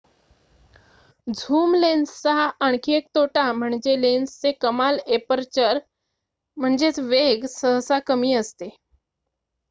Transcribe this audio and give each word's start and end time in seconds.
zoom 1.27 1.73
लेन्सचा 1.75 2.33
आणखी 2.59 2.93
एक 2.93 3.07
तोटा 3.15 3.43
म्हणजे 3.53 3.99
लेन्सचे 4.01 4.51
कमाल 4.51 4.97
एपर्चर 5.07 5.79
वेग 7.01 7.45
सहसा 7.49 7.99
कमी 8.07 8.33
असते 8.33 8.69